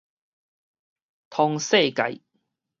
[1.29, 2.23] 通世界